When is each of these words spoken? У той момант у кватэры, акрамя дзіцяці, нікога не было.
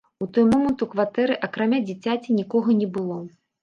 У 0.25 0.27
той 0.37 0.45
момант 0.53 0.85
у 0.85 0.87
кватэры, 0.95 1.37
акрамя 1.51 1.85
дзіцяці, 1.91 2.39
нікога 2.43 2.69
не 2.85 2.93
было. 3.01 3.25